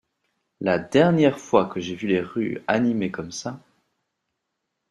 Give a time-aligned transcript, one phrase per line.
[0.61, 3.59] La dernière fois que j’ai vu les rues animées comme ça